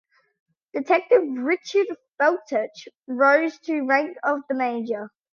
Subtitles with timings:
[0.73, 1.85] Detective Richard
[2.19, 5.11] Fahlteich rose to the rank of Major.